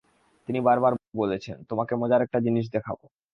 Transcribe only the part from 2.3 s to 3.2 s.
জিনিস দেখাব।